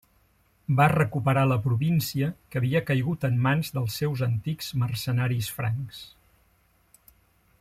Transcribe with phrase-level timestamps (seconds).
[0.77, 6.03] Va recuperar la província que havia caigut en mans dels seus antics mercenaris francs.